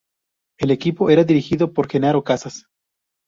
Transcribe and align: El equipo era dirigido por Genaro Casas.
El 0.57 0.71
equipo 0.71 1.11
era 1.11 1.23
dirigido 1.23 1.73
por 1.73 1.87
Genaro 1.87 2.23
Casas. 2.23 2.65